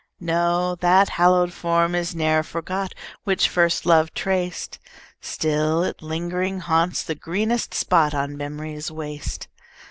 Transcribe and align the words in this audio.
No, 0.19 0.73
that 0.79 1.09
hallowed 1.09 1.53
form 1.53 1.93
is 1.93 2.15
ne'er 2.15 2.41
forgot 2.41 2.95
Which 3.23 3.47
first 3.47 3.85
love 3.85 4.15
traced; 4.15 4.79
Still 5.21 5.83
it 5.83 6.01
lingering 6.01 6.59
haunts 6.61 7.03
the 7.03 7.13
greenest 7.13 7.75
spot 7.75 8.15
On 8.15 8.35
memory's 8.35 8.89
waste. 8.91 9.47